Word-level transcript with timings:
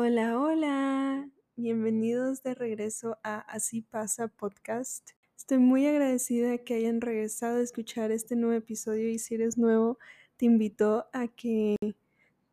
Hola, 0.00 0.38
hola. 0.38 1.28
Bienvenidos 1.56 2.44
de 2.44 2.54
regreso 2.54 3.18
a 3.24 3.40
Así 3.40 3.80
pasa 3.82 4.28
podcast. 4.28 5.10
Estoy 5.36 5.58
muy 5.58 5.88
agradecida 5.88 6.58
que 6.58 6.74
hayan 6.74 7.00
regresado 7.00 7.58
a 7.58 7.62
escuchar 7.62 8.12
este 8.12 8.36
nuevo 8.36 8.54
episodio 8.54 9.08
y 9.08 9.18
si 9.18 9.34
eres 9.34 9.58
nuevo, 9.58 9.98
te 10.36 10.46
invito 10.46 11.06
a 11.12 11.26
que 11.26 11.74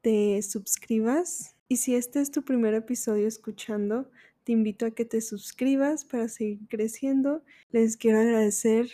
te 0.01 0.41
suscribas. 0.41 1.55
Y 1.67 1.77
si 1.77 1.93
este 1.93 2.19
es 2.19 2.31
tu 2.31 2.41
primer 2.41 2.73
episodio 2.73 3.27
escuchando, 3.27 4.09
te 4.43 4.51
invito 4.51 4.87
a 4.87 4.91
que 4.91 5.05
te 5.05 5.21
suscribas 5.21 6.03
para 6.03 6.29
seguir 6.29 6.67
creciendo. 6.67 7.43
Les 7.69 7.95
quiero 7.95 8.21
agradecer 8.21 8.89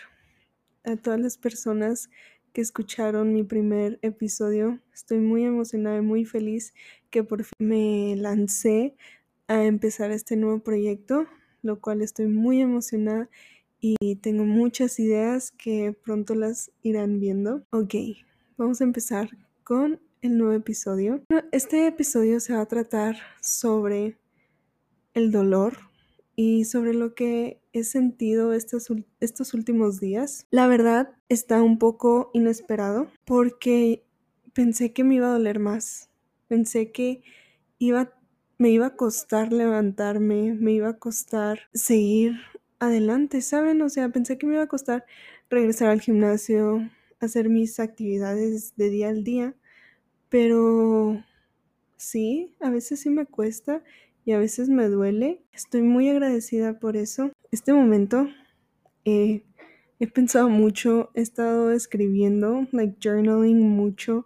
a 0.84 0.98
todas 0.98 1.22
las 1.22 1.38
personas 1.38 2.10
que 2.52 2.60
escucharon 2.60 3.34
mi 3.34 3.44
primer 3.44 3.98
episodio. 4.02 4.82
Estoy 4.94 5.20
muy 5.20 5.46
emocionada 5.46 6.00
y 6.00 6.02
muy 6.02 6.26
feliz 6.26 6.74
que 7.12 7.24
por 7.24 7.44
fin 7.44 7.68
me 7.68 8.16
lancé 8.16 8.96
a 9.48 9.66
empezar 9.66 10.12
este 10.12 10.36
nuevo 10.38 10.60
proyecto, 10.60 11.28
lo 11.62 11.80
cual 11.80 12.02
estoy 12.02 12.28
muy 12.28 12.62
emocionada 12.62 13.30
y 13.80 14.16
tengo 14.18 14.46
muchas 14.46 15.00
ideas 15.00 15.52
que 15.52 15.96
pronto 16.04 16.36
las 16.36 16.72
irán 16.82 17.20
viendo. 17.20 17.64
Ok, 17.72 17.96
vamos 18.58 18.80
a 18.82 18.86
empezar 18.86 19.30
con 19.64 20.00
el 20.22 20.38
nuevo 20.38 20.54
episodio. 20.54 21.24
Este 21.52 21.88
episodio 21.88 22.40
se 22.40 22.54
va 22.54 22.62
a 22.62 22.68
tratar 22.68 23.18
sobre 23.42 24.18
el 25.14 25.32
dolor 25.32 25.78
y 26.36 26.66
sobre 26.66 26.94
lo 26.94 27.14
que 27.14 27.60
he 27.74 27.84
sentido 27.84 28.54
estos, 28.54 28.88
estos 29.20 29.54
últimos 29.54 30.00
días. 30.00 30.46
La 30.52 30.68
verdad 30.68 31.14
está 31.28 31.62
un 31.62 31.78
poco 31.80 32.30
inesperado 32.34 33.08
porque 33.26 34.06
pensé 34.54 34.94
que 34.94 35.04
me 35.04 35.16
iba 35.16 35.28
a 35.28 35.34
doler 35.34 35.60
más 35.60 36.11
Pensé 36.52 36.92
que 36.92 37.24
iba, 37.80 38.14
me 38.58 38.72
iba 38.72 38.88
a 38.88 38.96
costar 38.98 39.54
levantarme, 39.54 40.54
me 40.54 40.74
iba 40.74 40.90
a 40.90 41.00
costar 41.00 41.62
seguir 41.74 42.34
adelante, 42.78 43.40
¿saben? 43.40 43.82
O 43.82 43.88
sea, 43.88 44.10
pensé 44.10 44.38
que 44.38 44.46
me 44.46 44.56
iba 44.56 44.64
a 44.64 44.68
costar 44.68 45.06
regresar 45.50 45.88
al 45.88 46.02
gimnasio, 46.02 46.90
hacer 47.22 47.48
mis 47.48 47.80
actividades 47.80 48.76
de 48.76 48.90
día 48.90 49.08
al 49.08 49.24
día, 49.24 49.56
pero 50.28 51.24
sí, 51.96 52.54
a 52.60 52.70
veces 52.70 53.00
sí 53.00 53.10
me 53.10 53.26
cuesta 53.26 53.82
y 54.26 54.34
a 54.34 54.38
veces 54.38 54.68
me 54.68 54.90
duele. 54.90 55.46
Estoy 55.54 55.84
muy 55.84 56.10
agradecida 56.10 56.80
por 56.80 56.98
eso. 56.98 57.32
Este 57.52 57.72
momento 57.72 58.28
he 59.06 59.42
pensado 60.14 60.50
mucho, 60.50 61.12
he 61.14 61.22
estado 61.22 61.72
escribiendo, 61.72 62.68
like 62.74 62.98
journaling 63.02 63.70
mucho 63.70 64.26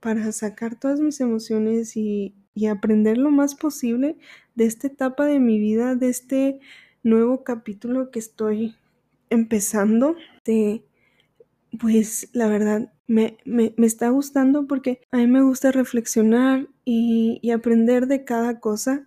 para 0.00 0.32
sacar 0.32 0.78
todas 0.78 1.00
mis 1.00 1.20
emociones 1.20 1.96
y, 1.96 2.34
aprender 2.68 3.18
lo 3.18 3.30
más 3.30 3.54
posible 3.54 4.16
de 4.56 4.64
esta 4.64 4.88
etapa 4.88 5.26
de 5.26 5.38
mi 5.38 5.60
vida, 5.60 5.94
de 5.94 6.08
este 6.08 6.58
nuevo 7.04 7.44
capítulo 7.44 8.10
que 8.10 8.18
estoy 8.18 8.74
empezando. 9.30 10.16
De, 10.44 10.82
pues 11.78 12.28
la 12.32 12.48
verdad 12.48 12.92
me, 13.06 13.38
está 13.78 14.08
gustando 14.10 14.66
porque 14.66 15.00
a 15.12 15.18
mí 15.18 15.28
me 15.28 15.42
gusta 15.42 15.70
reflexionar 15.70 16.66
y, 16.84 17.38
y, 17.42 17.52
aprender 17.52 18.08
de 18.08 18.24
cada 18.24 18.58
cosa 18.58 19.06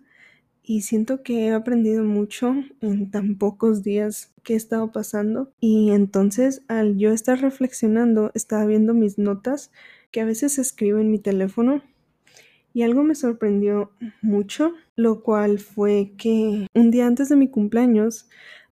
y 0.62 0.82
siento 0.82 1.22
que 1.22 1.46
he 1.46 1.52
aprendido 1.52 2.04
mucho 2.04 2.54
en 2.80 3.10
tan 3.10 3.36
pocos 3.36 3.82
días 3.82 4.32
que 4.42 4.54
he 4.54 4.56
estado 4.56 4.92
pasando 4.92 5.52
y 5.60 5.90
entonces 5.90 6.62
al 6.68 6.96
yo 6.96 7.10
estar 7.10 7.40
reflexionando 7.40 8.30
estaba 8.34 8.64
viendo 8.64 8.94
mis 8.94 9.18
notas 9.18 9.72
que 10.12 10.20
a 10.20 10.24
veces 10.24 10.58
escribo 10.58 10.98
en 10.98 11.10
mi 11.10 11.18
teléfono 11.18 11.82
y 12.74 12.82
algo 12.82 13.02
me 13.02 13.14
sorprendió 13.14 13.90
mucho, 14.22 14.74
lo 14.96 15.22
cual 15.22 15.58
fue 15.58 16.12
que 16.16 16.66
un 16.74 16.90
día 16.90 17.06
antes 17.06 17.28
de 17.28 17.36
mi 17.36 17.48
cumpleaños 17.48 18.28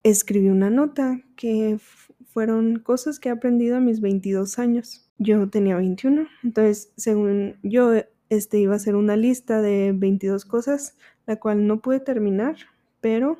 escribí 0.02 0.48
una 0.48 0.70
nota 0.70 1.20
que 1.36 1.78
fueron 2.26 2.78
cosas 2.78 3.18
que 3.18 3.28
he 3.28 3.32
aprendido 3.32 3.76
a 3.76 3.80
mis 3.80 4.00
22 4.00 4.58
años. 4.58 5.08
Yo 5.18 5.48
tenía 5.48 5.76
21, 5.76 6.26
entonces 6.42 6.92
según 6.96 7.56
yo 7.62 7.92
este 8.28 8.58
iba 8.58 8.74
a 8.74 8.78
ser 8.78 8.96
una 8.96 9.16
lista 9.16 9.62
de 9.62 9.92
22 9.94 10.44
cosas, 10.44 10.96
la 11.26 11.36
cual 11.36 11.66
no 11.66 11.80
pude 11.80 12.00
terminar, 12.00 12.56
pero 13.00 13.38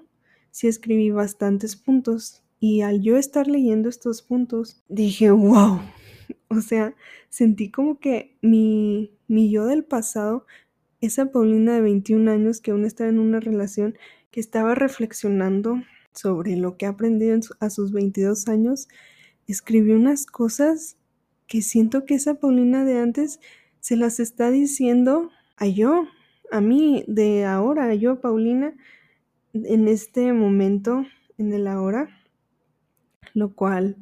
sí 0.51 0.69
escribí 0.69 1.11
bastantes 1.11 1.77
puntos 1.77 2.43
y 2.59 2.81
al 2.81 3.03
yo 3.03 3.19
estar 3.19 3.47
leyendo 3.49 3.91
estos 3.91 4.23
puntos 4.23 4.83
dije, 4.89 5.31
"Wow, 5.31 5.81
o 6.49 6.61
sea, 6.61 6.95
sentí 7.29 7.71
como 7.71 7.99
que 7.99 8.37
mi, 8.43 9.13
mi 9.29 9.51
yo 9.51 9.67
del 9.67 9.85
pasado, 9.85 10.47
esa 11.01 11.31
Paulina 11.31 11.75
de 11.75 11.81
21 11.81 12.31
años 12.31 12.61
que 12.61 12.71
aún 12.71 12.85
estaba 12.85 13.11
en 13.11 13.19
una 13.19 13.41
relación, 13.41 13.99
que 14.31 14.41
estaba 14.41 14.75
reflexionando 14.75 15.83
sobre 16.13 16.57
lo 16.57 16.77
que 16.77 16.87
ha 16.87 16.91
aprendido 16.91 17.39
a 17.61 17.71
sus 17.71 17.93
22 17.93 18.49
años, 18.49 18.89
escribió 19.47 19.97
unas 19.97 20.27
cosas 20.27 20.97
que 21.47 21.63
siento 21.63 22.05
que 22.05 22.15
esa 22.15 22.35
Paulina 22.35 22.85
de 22.85 22.99
antes 22.99 23.41
se 23.81 23.97
las 23.97 24.19
está 24.19 24.51
diciendo 24.51 25.31
a 25.57 25.67
yo, 25.67 26.07
a 26.51 26.61
mí 26.61 27.05
de 27.07 27.45
ahora, 27.45 27.87
a 27.87 27.95
yo, 27.95 28.21
Paulina, 28.21 28.75
en 29.53 29.89
este 29.89 30.33
momento, 30.33 31.05
en 31.39 31.53
el 31.53 31.67
ahora, 31.67 32.09
lo 33.35 33.55
cual 33.55 33.97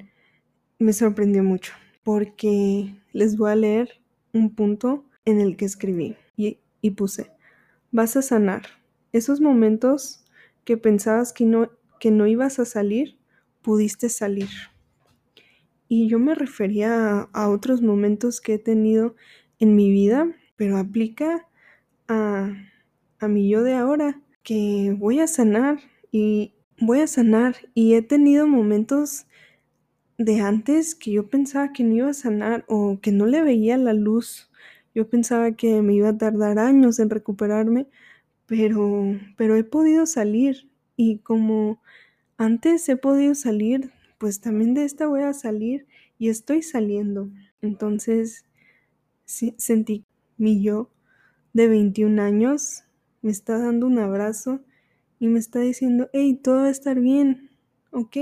me 0.78 0.92
sorprendió 0.92 1.42
mucho 1.42 1.72
porque 2.04 2.94
les 3.12 3.36
voy 3.36 3.50
a 3.50 3.56
leer 3.56 4.00
un 4.32 4.54
punto 4.54 5.04
en 5.24 5.40
el 5.40 5.56
que 5.56 5.64
escribí 5.64 6.16
y, 6.36 6.90
puse, 6.90 7.30
vas 7.90 8.16
a 8.16 8.22
sanar. 8.22 8.62
Esos 9.12 9.40
momentos 9.40 10.22
que 10.64 10.76
pensabas 10.76 11.32
que 11.32 11.46
no, 11.46 11.70
que 11.98 12.10
no 12.10 12.26
ibas 12.26 12.58
a 12.58 12.66
salir, 12.66 13.16
pudiste 13.62 14.10
salir. 14.10 14.50
Y 15.88 16.08
yo 16.08 16.18
me 16.18 16.34
refería 16.34 17.20
a, 17.20 17.30
a 17.32 17.48
otros 17.48 17.80
momentos 17.80 18.40
que 18.40 18.54
he 18.54 18.58
tenido 18.58 19.16
en 19.58 19.74
mi 19.74 19.90
vida, 19.90 20.28
pero 20.56 20.76
aplica 20.76 21.48
a, 22.06 22.52
a 23.18 23.28
mi 23.28 23.48
yo 23.48 23.62
de 23.62 23.74
ahora, 23.74 24.20
que 24.42 24.94
voy 24.98 25.20
a 25.20 25.26
sanar 25.26 25.78
y 26.12 26.52
voy 26.78 27.00
a 27.00 27.06
sanar 27.06 27.56
y 27.72 27.94
he 27.94 28.02
tenido 28.02 28.46
momentos 28.46 29.26
de 30.18 30.40
antes 30.40 30.94
que 30.94 31.12
yo 31.12 31.28
pensaba 31.28 31.72
que 31.72 31.84
no 31.84 31.94
iba 31.94 32.10
a 32.10 32.14
sanar 32.14 32.64
o 32.68 32.98
que 33.00 33.12
no 33.12 33.26
le 33.26 33.42
veía 33.42 33.76
la 33.78 33.92
luz. 33.92 34.50
Yo 34.94 35.08
pensaba 35.08 35.52
que 35.52 35.82
me 35.82 35.94
iba 35.94 36.10
a 36.10 36.18
tardar 36.18 36.58
años 36.58 36.98
en 37.00 37.10
recuperarme, 37.10 37.86
pero, 38.46 39.04
pero 39.36 39.56
he 39.56 39.64
podido 39.64 40.06
salir 40.06 40.70
y 40.96 41.18
como 41.18 41.80
antes 42.38 42.88
he 42.88 42.96
podido 42.96 43.34
salir, 43.34 43.92
pues 44.18 44.40
también 44.40 44.74
de 44.74 44.84
esta 44.84 45.06
voy 45.08 45.22
a 45.22 45.32
salir 45.34 45.86
y 46.18 46.28
estoy 46.30 46.62
saliendo. 46.62 47.30
Entonces 47.62 48.44
sentí 49.26 50.04
mi 50.36 50.62
yo 50.62 50.90
de 51.52 51.68
21 51.68 52.18
años 52.20 52.84
me 53.22 53.30
está 53.30 53.58
dando 53.58 53.86
un 53.86 53.98
abrazo 53.98 54.60
y 55.18 55.28
me 55.28 55.38
está 55.38 55.60
diciendo, 55.60 56.10
hey, 56.12 56.38
todo 56.42 56.56
va 56.56 56.66
a 56.66 56.70
estar 56.70 57.00
bien, 57.00 57.50
¿ok? 57.92 58.16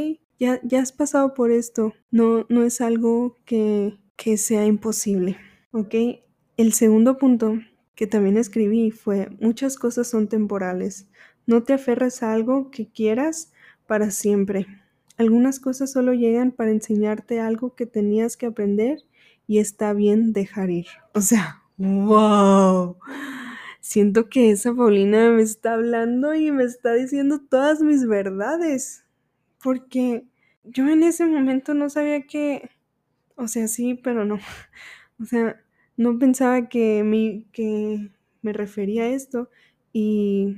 Ya, 0.62 0.80
has 0.80 0.92
pasado 0.92 1.34
por 1.34 1.50
esto, 1.53 1.94
no, 2.10 2.47
no 2.48 2.64
es 2.64 2.80
algo 2.80 3.36
que, 3.44 3.98
que 4.16 4.36
sea 4.36 4.66
imposible, 4.66 5.36
¿ok? 5.70 5.94
El 6.56 6.72
segundo 6.72 7.16
punto 7.16 7.58
que 7.94 8.06
también 8.06 8.36
escribí 8.36 8.91
fue, 8.91 9.28
muchas 9.41 9.76
cosas 9.76 10.08
son 10.08 10.28
temporales, 10.28 11.06
no 11.47 11.62
te 11.62 11.75
aferres 11.75 12.22
a 12.22 12.32
algo 12.32 12.70
que 12.70 12.91
quieras 12.91 13.53
para 13.86 14.10
siempre. 14.10 14.66
Algunas 15.16 15.60
cosas 15.60 15.92
solo 15.92 16.12
llegan 16.12 16.50
para 16.50 16.70
enseñarte 16.70 17.38
algo 17.38 17.74
que 17.76 17.86
tenías 17.86 18.36
que 18.36 18.47
aprender 18.47 19.04
y 19.47 19.59
está 19.59 19.92
bien 19.92 20.32
dejar 20.32 20.70
ir. 20.70 20.86
O 21.14 21.20
sea, 21.20 21.62
wow. 21.76 22.97
Siento 23.80 24.28
que 24.28 24.50
esa 24.50 24.74
Paulina 24.74 25.30
me 25.30 25.42
está 25.42 25.74
hablando 25.74 26.34
y 26.34 26.50
me 26.50 26.65
está 26.65 26.94
diciendo 26.94 27.41
todas 27.48 27.80
mis 27.80 28.06
verdades. 28.06 29.04
Porque 29.62 30.24
yo 30.64 30.88
en 30.88 31.03
ese 31.03 31.26
momento 31.26 31.74
no 31.74 31.91
sabía 31.91 32.26
que, 32.26 32.70
o 33.36 33.48
sea, 33.48 33.68
sí, 33.68 33.94
pero 33.94 34.24
no. 34.24 34.38
O 35.20 35.24
sea, 35.24 35.62
no 35.97 36.18
pensaba 36.18 36.68
que 36.68 37.04
me, 37.04 37.47
que 37.53 38.10
me 38.42 38.53
refería 38.53 39.04
a 39.04 39.09
esto. 39.09 39.50
Y, 39.92 40.56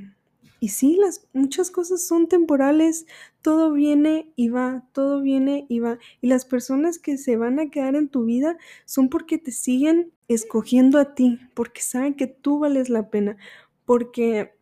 y 0.58 0.68
sí, 0.70 0.96
las, 0.98 1.28
muchas 1.34 1.70
cosas 1.70 2.06
son 2.06 2.28
temporales. 2.28 3.04
Todo 3.42 3.72
viene 3.72 4.32
y 4.36 4.48
va, 4.48 4.88
todo 4.92 5.20
viene 5.20 5.66
y 5.68 5.80
va. 5.80 5.98
Y 6.22 6.28
las 6.28 6.46
personas 6.46 6.98
que 6.98 7.18
se 7.18 7.36
van 7.36 7.60
a 7.60 7.68
quedar 7.68 7.94
en 7.94 8.08
tu 8.08 8.24
vida 8.24 8.56
son 8.86 9.10
porque 9.10 9.36
te 9.36 9.52
siguen 9.52 10.12
escogiendo 10.28 10.98
a 10.98 11.14
ti, 11.14 11.38
porque 11.52 11.82
saben 11.82 12.14
que 12.14 12.26
tú 12.26 12.60
vales 12.60 12.88
la 12.88 13.10
pena, 13.10 13.36
porque 13.84 14.54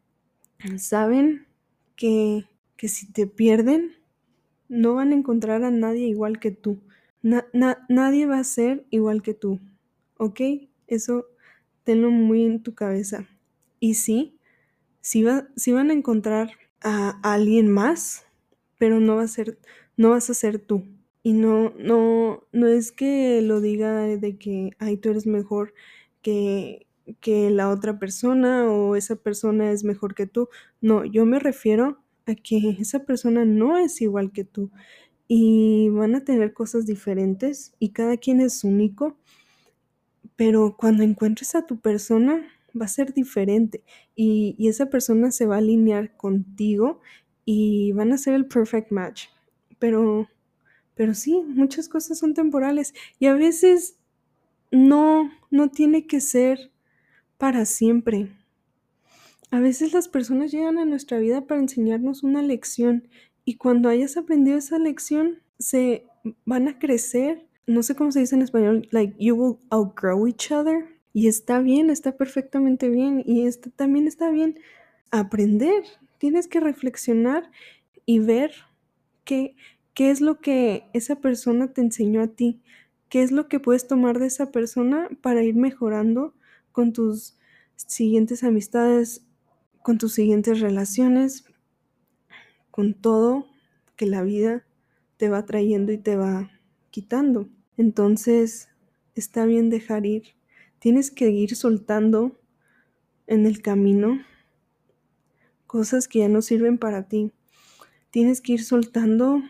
saben 0.78 1.46
que, 1.94 2.44
que 2.76 2.88
si 2.88 3.12
te 3.12 3.28
pierden, 3.28 4.01
no 4.72 4.94
van 4.94 5.12
a 5.12 5.14
encontrar 5.14 5.64
a 5.64 5.70
nadie 5.70 6.06
igual 6.06 6.40
que 6.40 6.50
tú. 6.50 6.78
nadie 7.22 8.26
va 8.26 8.38
a 8.38 8.44
ser 8.44 8.86
igual 8.88 9.22
que 9.22 9.34
tú. 9.34 9.60
¿Ok? 10.16 10.40
Eso 10.86 11.26
tenlo 11.84 12.10
muy 12.10 12.44
en 12.46 12.62
tu 12.62 12.74
cabeza. 12.74 13.26
Y 13.80 13.94
sí, 13.94 14.38
sí, 15.02 15.22
va, 15.24 15.46
van 15.74 15.90
a 15.90 15.92
encontrar 15.92 16.52
a, 16.80 17.20
alguien 17.22 17.70
más, 17.70 18.24
pero 18.78 18.98
no 18.98 19.16
va 19.16 19.24
a 19.24 19.28
ser, 19.28 19.58
vas 19.98 20.30
a 20.30 20.34
ser 20.34 20.58
tú. 20.58 20.84
Y 21.22 21.34
no, 21.34 21.74
no, 21.78 22.44
no 22.52 22.66
es 22.66 22.92
que 22.92 23.42
lo 23.42 23.60
diga 23.60 24.02
de 24.02 24.38
que, 24.38 24.70
ay, 24.78 24.96
tú 24.96 25.10
eres 25.10 25.26
mejor 25.26 25.74
que, 26.22 26.86
que 27.20 27.50
la 27.50 27.68
otra 27.68 27.98
persona 27.98 28.70
o 28.72 28.96
esa 28.96 29.16
persona 29.16 29.70
es 29.70 29.84
mejor 29.84 30.14
que 30.14 30.26
tú. 30.26 30.48
No, 30.80 31.04
yo 31.04 31.26
me 31.26 31.38
refiero 31.38 32.01
a 32.26 32.34
que 32.34 32.76
esa 32.80 33.04
persona 33.04 33.44
no 33.44 33.76
es 33.78 34.00
igual 34.00 34.32
que 34.32 34.44
tú 34.44 34.70
y 35.28 35.88
van 35.90 36.14
a 36.14 36.24
tener 36.24 36.52
cosas 36.54 36.86
diferentes 36.86 37.74
y 37.78 37.90
cada 37.90 38.16
quien 38.18 38.40
es 38.40 38.64
único, 38.64 39.16
pero 40.36 40.76
cuando 40.76 41.02
encuentres 41.02 41.54
a 41.54 41.66
tu 41.66 41.80
persona 41.80 42.42
va 42.80 42.86
a 42.86 42.88
ser 42.88 43.12
diferente 43.12 43.82
y, 44.16 44.54
y 44.58 44.68
esa 44.68 44.86
persona 44.90 45.30
se 45.30 45.46
va 45.46 45.56
a 45.56 45.58
alinear 45.58 46.16
contigo 46.16 47.00
y 47.44 47.92
van 47.92 48.12
a 48.12 48.18
ser 48.18 48.34
el 48.34 48.46
perfect 48.46 48.90
match. 48.92 49.26
Pero, 49.78 50.28
pero 50.94 51.14
sí, 51.14 51.42
muchas 51.46 51.88
cosas 51.88 52.18
son 52.18 52.34
temporales 52.34 52.94
y 53.18 53.26
a 53.26 53.34
veces 53.34 53.96
no, 54.70 55.30
no 55.50 55.70
tiene 55.70 56.06
que 56.06 56.20
ser 56.20 56.72
para 57.38 57.64
siempre. 57.66 58.30
A 59.52 59.60
veces 59.60 59.92
las 59.92 60.08
personas 60.08 60.50
llegan 60.50 60.78
a 60.78 60.86
nuestra 60.86 61.18
vida 61.18 61.46
para 61.46 61.60
enseñarnos 61.60 62.22
una 62.22 62.40
lección 62.40 63.06
y 63.44 63.56
cuando 63.56 63.90
hayas 63.90 64.16
aprendido 64.16 64.56
esa 64.56 64.78
lección, 64.78 65.42
se 65.58 66.06
van 66.46 66.68
a 66.68 66.78
crecer. 66.78 67.46
No 67.66 67.82
sé 67.82 67.94
cómo 67.94 68.10
se 68.12 68.20
dice 68.20 68.34
en 68.34 68.40
español, 68.40 68.88
like 68.92 69.14
you 69.22 69.34
will 69.34 69.58
outgrow 69.68 70.26
each 70.26 70.50
other. 70.50 70.98
Y 71.12 71.28
está 71.28 71.60
bien, 71.60 71.90
está 71.90 72.16
perfectamente 72.16 72.88
bien. 72.88 73.22
Y 73.26 73.46
está, 73.46 73.68
también 73.68 74.08
está 74.08 74.30
bien 74.30 74.58
aprender. 75.10 75.84
Tienes 76.16 76.48
que 76.48 76.58
reflexionar 76.58 77.50
y 78.06 78.20
ver 78.20 78.52
qué, 79.24 79.54
qué 79.92 80.10
es 80.10 80.22
lo 80.22 80.40
que 80.40 80.84
esa 80.94 81.16
persona 81.16 81.74
te 81.74 81.82
enseñó 81.82 82.22
a 82.22 82.28
ti. 82.28 82.62
¿Qué 83.10 83.22
es 83.22 83.30
lo 83.32 83.48
que 83.48 83.60
puedes 83.60 83.86
tomar 83.86 84.18
de 84.18 84.28
esa 84.28 84.50
persona 84.50 85.10
para 85.20 85.42
ir 85.42 85.56
mejorando 85.56 86.32
con 86.72 86.94
tus 86.94 87.36
siguientes 87.76 88.44
amistades, 88.44 89.26
con 89.82 89.98
tus 89.98 90.14
siguientes 90.14 90.60
relaciones, 90.60 91.44
con 92.70 92.94
todo 92.94 93.46
que 93.96 94.06
la 94.06 94.22
vida 94.22 94.64
te 95.16 95.28
va 95.28 95.44
trayendo 95.44 95.92
y 95.92 95.98
te 95.98 96.16
va 96.16 96.50
quitando. 96.90 97.48
Entonces, 97.76 98.68
está 99.14 99.44
bien 99.44 99.70
dejar 99.70 100.06
ir. 100.06 100.34
Tienes 100.78 101.10
que 101.10 101.30
ir 101.30 101.54
soltando 101.56 102.40
en 103.26 103.46
el 103.46 103.62
camino 103.62 104.20
cosas 105.66 106.08
que 106.08 106.20
ya 106.20 106.28
no 106.28 106.42
sirven 106.42 106.76
para 106.76 107.08
ti. 107.08 107.32
Tienes 108.10 108.40
que 108.40 108.52
ir 108.52 108.64
soltando 108.64 109.40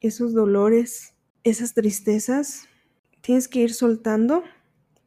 esos 0.00 0.32
dolores, 0.34 1.14
esas 1.44 1.74
tristezas. 1.74 2.68
Tienes 3.20 3.48
que 3.48 3.60
ir 3.60 3.72
soltando 3.72 4.42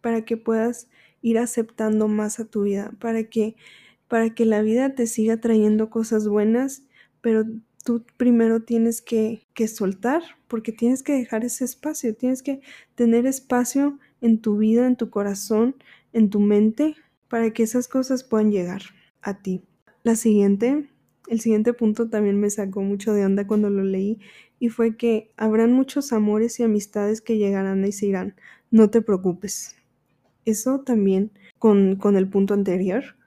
para 0.02 0.24
que 0.24 0.38
puedas 0.38 0.88
ir 1.22 1.38
aceptando 1.38 2.08
más 2.08 2.40
a 2.40 2.46
tu 2.46 2.64
vida, 2.64 2.94
para 3.00 3.26
que 3.26 3.56
para 4.10 4.36
que 4.36 4.44
la 4.44 4.62
vida 4.62 4.96
te 4.96 5.08
siga 5.08 5.38
trayendo 5.38 5.90
cosas 5.90 6.28
buenas, 6.28 6.84
pero 7.22 7.46
tú 7.86 8.04
primero 8.18 8.64
tienes 8.64 9.02
que, 9.02 9.48
que, 9.54 9.70
soltar, 9.70 10.22
porque 10.50 10.74
tienes 10.74 11.04
que 11.04 11.14
dejar 11.14 11.46
ese 11.46 11.64
espacio, 11.64 12.14
tienes 12.16 12.44
que 12.44 12.60
tener 12.96 13.26
espacio 13.26 14.00
en 14.20 14.42
tu 14.42 14.58
vida, 14.58 14.86
en 14.86 14.98
tu 14.98 15.10
corazón, 15.10 15.76
en 16.12 16.30
tu 16.30 16.42
mente, 16.42 16.96
para 17.30 17.54
que 17.54 17.64
esas 17.64 17.88
cosas 17.88 18.24
puedan 18.24 18.52
llegar 18.52 18.82
a 19.22 19.42
ti. 19.42 19.64
La 20.04 20.16
siguiente, 20.16 20.90
el 21.28 21.40
siguiente 21.40 21.74
punto 21.74 22.10
también 22.10 22.40
me 22.40 22.50
sacó 22.50 22.82
mucho 22.82 23.14
de 23.14 23.26
onda 23.26 23.46
cuando 23.46 23.70
lo 23.70 23.84
leí 23.84 24.20
y 24.60 24.70
fue 24.70 24.98
que 24.98 25.32
habrán 25.38 25.72
muchos 25.72 26.12
amores 26.12 26.60
y 26.60 26.64
amistades 26.64 27.22
que 27.22 27.38
llegarán 27.38 27.86
y 27.86 27.92
se 27.92 28.08
irán. 28.08 28.36
No 28.72 28.90
te 28.90 29.02
preocupes. 29.02 29.76
Eso 30.46 30.80
también 30.80 31.32
con, 31.60 31.96
con 31.96 32.18
el 32.18 32.28
punto 32.28 32.56
anterior. 32.56 33.19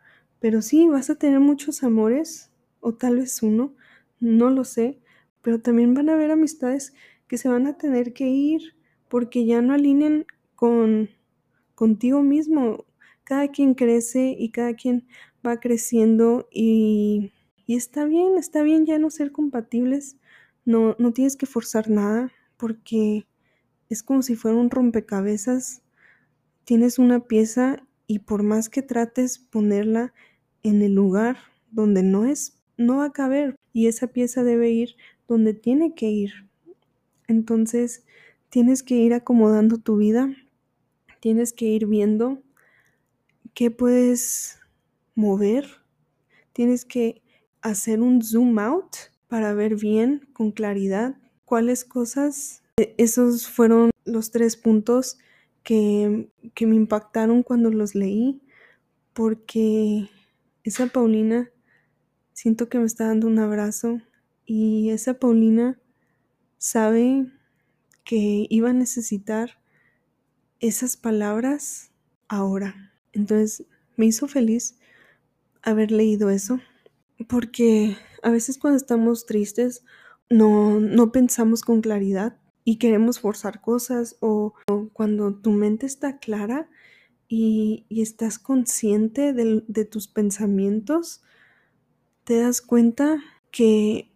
Pero 0.43 0.61
sí, 0.61 0.89
vas 0.89 1.09
a 1.09 1.15
tener 1.15 1.39
muchos 1.39 1.85
amores, 1.85 2.51
o 2.81 2.93
tal 2.93 3.19
vez 3.19 3.45
uno, 3.45 3.77
no 4.19 4.51
lo 4.51 4.65
sé, 4.65 4.99
pero 5.41 5.61
también 5.61 5.95
van 5.95 6.09
a 6.09 6.15
haber 6.15 6.33
amistades 6.33 6.95
que 7.29 7.39
se 7.39 7.49
van 7.49 7.69
a 7.69 7.79
tener 7.79 8.13
que 8.13 8.27
ir 8.27 8.75
porque 9.09 9.47
ya 9.47 9.63
no 9.63 9.73
alineen 9.73 10.27
con 10.57 11.11
contigo 11.77 12.23
mismo. 12.23 12.85
Cada 13.23 13.49
quien 13.53 13.75
crece 13.75 14.35
y 14.37 14.51
cada 14.51 14.75
quien 14.75 15.07
va 15.47 15.61
creciendo 15.61 16.49
y, 16.51 17.33
y 17.65 17.77
está 17.77 18.05
bien, 18.05 18.37
está 18.37 18.65
bien 18.65 18.85
ya 18.85 18.99
no 18.99 19.11
ser 19.11 19.31
compatibles. 19.31 20.17
No, 20.65 20.97
no 20.99 21.13
tienes 21.13 21.37
que 21.37 21.47
forzar 21.47 21.89
nada 21.89 22.33
porque 22.57 23.29
es 23.91 24.03
como 24.03 24.23
si 24.23 24.35
fuera 24.35 24.57
un 24.57 24.71
rompecabezas. 24.71 25.83
Tienes 26.65 26.99
una 26.99 27.21
pieza 27.21 27.87
y 28.09 28.21
por 28.21 28.43
más 28.43 28.69
que 28.69 28.83
trates 28.83 29.39
ponerla 29.39 30.13
en 30.63 30.83
el 30.83 30.95
lugar 30.95 31.37
donde 31.71 32.03
no 32.03 32.27
es 32.27 32.63
no 32.77 32.99
va 32.99 33.07
a 33.07 33.13
caber 33.13 33.57
y 33.73 33.87
esa 33.87 34.09
pieza 34.09 34.45
debe 34.45 34.71
ir 34.71 34.97
donde 35.29 35.55
tiene 35.55 35.95
que 35.95 36.11
ir. 36.11 36.49
Entonces, 37.29 38.05
tienes 38.51 38.83
que 38.83 38.97
ir 38.97 39.15
acomodando 39.15 39.79
tu 39.79 39.97
vida, 39.97 40.35
tienes 41.21 41.53
que 41.53 41.67
ir 41.67 41.87
viendo 41.87 42.43
qué 43.55 43.71
puedes 43.71 44.59
mover, 45.15 45.67
tienes 46.53 46.85
que 46.85 47.23
hacer 47.63 48.01
un 48.01 48.23
zoom 48.23 48.59
out 48.59 48.97
para 49.29 49.55
ver 49.55 49.77
bien, 49.77 50.29
con 50.33 50.51
claridad, 50.51 51.17
cuáles 51.45 51.85
cosas. 51.85 52.63
E, 52.77 52.95
esos 52.99 53.49
fueron 53.49 53.91
los 54.05 54.31
tres 54.31 54.57
puntos 54.57 55.19
que, 55.63 56.29
que 56.55 56.67
me 56.67 56.77
impactaron 56.77 57.43
cuando 57.43 57.71
los 57.71 57.95
leí, 57.95 58.43
porque 59.15 60.11
esa 60.65 60.87
Paulina 60.87 61.51
Siento 62.33 62.69
que 62.69 62.79
me 62.79 62.87
está 62.87 63.07
dando 63.07 63.27
un 63.27 63.39
abrazo 63.39 64.01
y 64.47 64.91
esa 64.91 65.15
Paulina 65.15 65.79
sabe 66.59 67.31
que 68.05 68.47
iba 68.49 68.71
a 68.71 68.73
necesitar 68.73 69.61
esas 70.59 70.97
palabras 70.97 71.93
ahora. 72.29 72.93
Entonces 73.13 73.67
me 73.97 74.07
hizo 74.07 74.29
feliz 74.29 74.77
haber 75.63 75.93
leído 75.93 76.31
eso 76.31 76.59
porque 77.29 77.97
a 78.23 78.31
veces 78.31 78.59
cuando 78.59 78.79
estamos 78.79 79.27
tristes 79.27 79.85
no, 80.31 80.81
no 80.81 81.13
pensamos 81.13 81.63
con 81.63 81.83
claridad 81.83 82.39
y 82.65 82.79
queremos 82.79 83.21
forzar 83.21 83.61
cosas 83.61 84.17
o, 84.21 84.55
cuando 84.93 85.35
tu 85.35 85.51
mente 85.51 85.85
está 85.87 86.19
clara 86.19 86.69
y, 87.35 87.87
estás 87.89 88.39
consciente 88.39 89.33
de 89.33 89.85
tus 89.87 90.07
pensamientos, 90.07 91.23
te 92.25 92.41
das 92.41 92.61
cuenta 92.61 93.23
que 93.51 94.11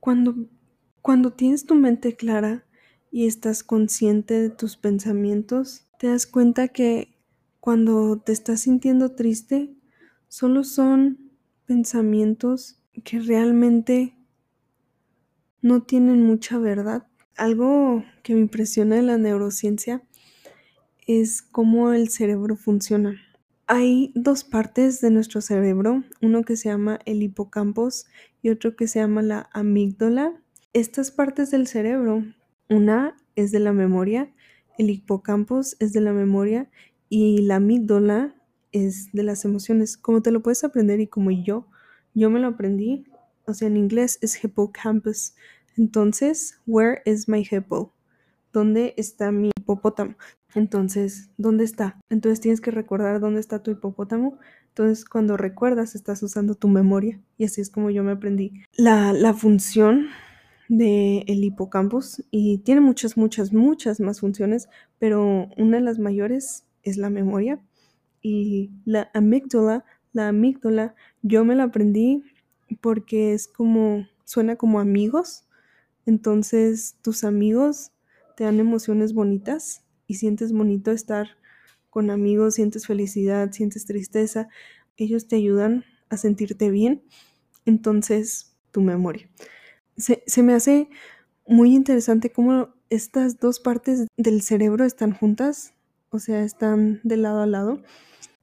cuando, 0.00 0.34
cuando 1.02 1.34
tienes 1.34 1.66
tu 1.66 1.74
mente 1.74 2.16
clara 2.16 2.64
y 3.10 3.26
estás 3.26 3.62
consciente 3.62 4.40
de 4.40 4.48
tus 4.48 4.78
pensamientos, 4.78 5.84
te 5.98 6.06
das 6.06 6.26
cuenta 6.26 6.68
que 6.68 7.18
cuando 7.60 8.16
te 8.16 8.32
estás 8.32 8.60
sintiendo 8.60 9.12
triste, 9.12 9.76
solo 10.28 10.64
son 10.64 11.32
pensamientos 11.66 12.80
que 13.04 13.18
realmente 13.18 14.15
no 15.62 15.82
tienen 15.82 16.22
mucha 16.22 16.58
verdad 16.58 17.06
algo 17.36 18.04
que 18.22 18.34
me 18.34 18.40
impresiona 18.40 18.96
de 18.96 19.02
la 19.02 19.18
neurociencia 19.18 20.02
es 21.06 21.42
cómo 21.42 21.92
el 21.92 22.08
cerebro 22.08 22.56
funciona. 22.56 23.20
Hay 23.66 24.12
dos 24.14 24.44
partes 24.44 25.00
de 25.00 25.10
nuestro 25.10 25.40
cerebro, 25.40 26.04
uno 26.22 26.42
que 26.44 26.56
se 26.56 26.68
llama 26.68 26.98
el 27.04 27.22
hipocampos 27.22 28.06
y 28.42 28.50
otro 28.50 28.76
que 28.76 28.88
se 28.88 29.00
llama 29.00 29.22
la 29.22 29.48
amígdala. 29.52 30.40
Estas 30.72 31.10
partes 31.10 31.50
del 31.50 31.66
cerebro, 31.66 32.24
una 32.68 33.16
es 33.34 33.50
de 33.52 33.60
la 33.60 33.72
memoria, 33.72 34.32
el 34.78 34.90
hipocampos 34.90 35.76
es 35.80 35.92
de 35.92 36.00
la 36.00 36.12
memoria 36.12 36.70
y 37.08 37.38
la 37.38 37.56
amígdala 37.56 38.34
es 38.72 39.10
de 39.12 39.22
las 39.22 39.44
emociones. 39.44 39.96
Como 39.96 40.22
te 40.22 40.30
lo 40.30 40.42
puedes 40.42 40.64
aprender 40.64 41.00
y 41.00 41.06
como 41.06 41.30
yo, 41.30 41.66
yo 42.14 42.30
me 42.30 42.40
lo 42.40 42.48
aprendí, 42.48 43.04
o 43.46 43.54
sea, 43.54 43.68
en 43.68 43.76
inglés 43.76 44.18
es 44.22 44.42
hippocampus, 44.42 45.34
entonces, 45.76 46.58
where 46.66 47.02
is 47.04 47.28
my 47.28 47.46
hippo? 47.48 47.92
¿Dónde 48.52 48.94
está 48.96 49.30
mi 49.30 49.50
hipopótamo? 49.58 50.14
Entonces, 50.54 51.28
¿dónde 51.36 51.64
está? 51.64 52.00
Entonces 52.08 52.40
tienes 52.40 52.62
que 52.62 52.70
recordar 52.70 53.20
dónde 53.20 53.40
está 53.40 53.62
tu 53.62 53.70
hipopótamo. 53.70 54.38
Entonces, 54.68 55.04
cuando 55.04 55.36
recuerdas, 55.36 55.94
estás 55.94 56.22
usando 56.22 56.54
tu 56.54 56.68
memoria. 56.68 57.20
Y 57.36 57.44
así 57.44 57.60
es 57.60 57.68
como 57.68 57.90
yo 57.90 58.02
me 58.02 58.12
aprendí. 58.12 58.62
La, 58.72 59.12
la 59.12 59.34
función 59.34 60.06
del 60.68 61.24
el 61.26 61.44
hipocampus 61.44 62.24
y 62.30 62.58
tiene 62.58 62.80
muchas, 62.80 63.18
muchas, 63.18 63.52
muchas 63.52 64.00
más 64.00 64.20
funciones, 64.20 64.68
pero 64.98 65.48
una 65.56 65.76
de 65.76 65.82
las 65.82 65.98
mayores 65.98 66.64
es 66.82 66.96
la 66.96 67.10
memoria 67.10 67.60
y 68.22 68.70
la 68.84 69.10
amígdala, 69.14 69.84
la 70.12 70.28
amígdala, 70.28 70.94
yo 71.22 71.44
me 71.44 71.54
la 71.54 71.64
aprendí 71.64 72.24
porque 72.74 73.32
es 73.32 73.48
como, 73.48 74.06
suena 74.24 74.56
como 74.56 74.80
amigos, 74.80 75.46
entonces 76.04 76.96
tus 77.02 77.24
amigos 77.24 77.92
te 78.36 78.44
dan 78.44 78.60
emociones 78.60 79.14
bonitas 79.14 79.82
y 80.06 80.14
sientes 80.14 80.52
bonito 80.52 80.90
estar 80.90 81.28
con 81.90 82.10
amigos, 82.10 82.54
sientes 82.54 82.86
felicidad, 82.86 83.52
sientes 83.52 83.86
tristeza, 83.86 84.48
ellos 84.96 85.28
te 85.28 85.36
ayudan 85.36 85.84
a 86.10 86.16
sentirte 86.16 86.70
bien, 86.70 87.02
entonces 87.64 88.54
tu 88.70 88.82
memoria. 88.82 89.28
Se, 89.96 90.22
se 90.26 90.42
me 90.42 90.52
hace 90.52 90.88
muy 91.46 91.74
interesante 91.74 92.30
cómo 92.30 92.74
estas 92.90 93.40
dos 93.40 93.60
partes 93.60 94.06
del 94.16 94.42
cerebro 94.42 94.84
están 94.84 95.12
juntas, 95.12 95.74
o 96.10 96.18
sea, 96.18 96.42
están 96.42 97.00
de 97.02 97.16
lado 97.16 97.40
a 97.40 97.46
lado 97.46 97.82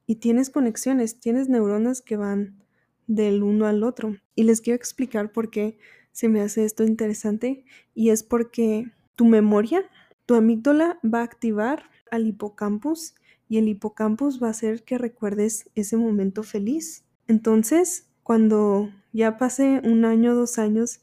y 0.06 0.16
tienes 0.16 0.50
conexiones, 0.50 1.20
tienes 1.20 1.50
neuronas 1.50 2.02
que 2.02 2.18
van 2.18 2.63
del 3.08 3.44
uno 3.44 3.66
al 3.66 3.84
otro. 3.84 4.18
Y 4.36 4.44
les 4.44 4.62
quiero 4.62 4.76
explicar 4.76 5.32
por 5.32 5.50
qué 5.50 5.78
se 6.12 6.30
me 6.30 6.42
hace 6.42 6.64
esto 6.64 6.84
interesante 6.84 7.66
y 7.94 8.10
es 8.10 8.24
porque 8.24 8.92
tu 9.16 9.26
memoria, 9.26 9.84
tu 10.26 10.36
amígdala 10.36 11.00
va 11.04 11.20
a 11.20 11.24
activar 11.24 11.90
al 12.12 12.28
hipocampus 12.28 13.16
y 13.50 13.58
el 13.58 13.68
hipocampus 13.68 14.42
va 14.42 14.48
a 14.48 14.52
hacer 14.52 14.84
que 14.84 14.98
recuerdes 14.98 15.70
ese 15.76 15.98
momento 15.98 16.44
feliz. 16.44 17.04
Entonces, 17.28 18.08
cuando 18.24 18.90
ya 19.12 19.38
pase 19.38 19.82
un 19.84 20.06
año, 20.06 20.36
dos 20.36 20.58
años 20.58 21.02